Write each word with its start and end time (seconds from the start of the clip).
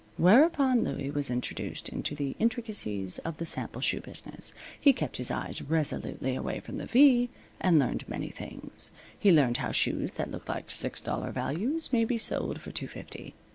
Whereupon 0.17 0.83
Louie 0.83 1.11
was 1.11 1.29
introduced 1.29 1.87
into 1.87 2.15
the 2.15 2.35
intricacies 2.39 3.19
of 3.19 3.37
the 3.37 3.45
sample 3.45 3.81
shoe 3.81 4.01
business. 4.01 4.51
He 4.79 4.93
kept 4.93 5.17
his 5.17 5.29
eyes 5.29 5.61
resolutely 5.61 6.35
away 6.35 6.59
from 6.59 6.79
the 6.79 6.87
V, 6.87 7.29
and 7.59 7.77
learned 7.77 8.09
many 8.09 8.29
things. 8.29 8.91
He 9.19 9.31
learned 9.31 9.57
how 9.57 9.71
shoes 9.71 10.13
that 10.13 10.31
look 10.31 10.49
like 10.49 10.71
six 10.71 11.01
dollar 11.01 11.31
values 11.31 11.93
may 11.93 12.03
be 12.03 12.17
sold 12.17 12.61
for 12.61 12.71
two 12.71 12.87
fifty. 12.87 13.35